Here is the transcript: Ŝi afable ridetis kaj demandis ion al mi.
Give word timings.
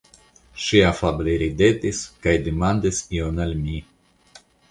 Ŝi 0.67 0.79
afable 0.91 1.35
ridetis 1.41 2.01
kaj 2.25 2.35
demandis 2.49 3.03
ion 3.19 3.45
al 3.47 3.55
mi. 3.61 3.77